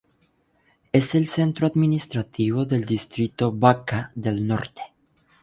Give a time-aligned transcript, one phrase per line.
[0.91, 4.81] Es el centro administrativo del distrito Bačka del Norte.